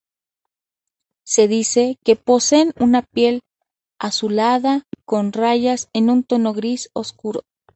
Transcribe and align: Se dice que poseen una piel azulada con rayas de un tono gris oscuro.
Se 1.23 1.47
dice 1.47 1.99
que 2.03 2.15
poseen 2.15 2.73
una 2.79 3.03
piel 3.03 3.41
azulada 3.99 4.87
con 5.05 5.31
rayas 5.31 5.89
de 5.93 6.01
un 6.01 6.23
tono 6.23 6.53
gris 6.53 6.89
oscuro. 6.93 7.41